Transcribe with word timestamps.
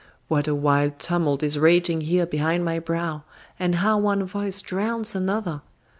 What 0.29 0.47
a 0.47 0.55
wild 0.55 0.97
tumult 0.97 1.43
is 1.43 1.59
raging 1.59 2.01
here 2.01 2.25
behind 2.25 2.65
my 2.65 2.79
brow, 2.79 3.21
and 3.59 3.75
how 3.75 3.99
one 3.99 4.23
voice 4.23 4.59
drowns 4.59 5.13
another! 5.13 5.61